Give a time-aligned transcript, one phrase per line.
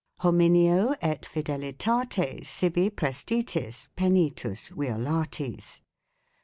[0.19, 5.81] 3 hominio et fidelitate sibi prestitis penitus uiolatis.